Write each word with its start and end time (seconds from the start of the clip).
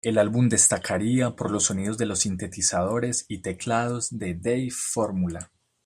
El 0.03 0.17
álbum 0.17 0.49
destacaría 0.49 1.35
por 1.35 1.51
los 1.51 1.65
sonidos 1.65 1.99
de 1.99 2.07
los 2.07 2.21
sintetizadores 2.21 3.23
y 3.27 3.43
teclados 3.43 4.17
de 4.17 4.33
Dave 4.33 4.69
Formula. 4.71 5.51